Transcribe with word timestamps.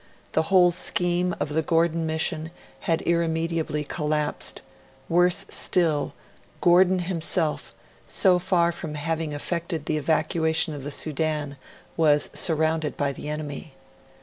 The 0.31 0.41
whole 0.49 0.71
scheme 0.71 1.35
of 1.39 1.49
the 1.49 1.61
Gordon 1.61 2.07
mission 2.07 2.49
had 2.79 3.03
irremediably 3.03 3.83
collapsed; 3.83 4.63
worse 5.07 5.45
still, 5.49 6.15
Gordon 6.59 6.97
himself, 6.97 7.75
so 8.07 8.39
far 8.39 8.71
from 8.71 8.95
having 8.95 9.31
effected 9.31 9.85
the 9.85 9.97
evacuation 9.97 10.73
of 10.73 10.83
the 10.83 10.89
Sudan, 10.89 11.55
was 11.97 12.31
surrounded 12.33 12.97
by 12.97 13.11
the 13.11 13.29
enemy. 13.29 13.75